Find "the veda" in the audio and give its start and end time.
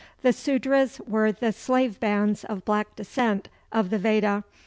3.91-4.43